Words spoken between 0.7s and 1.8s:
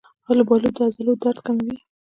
د عضلو درد کموي.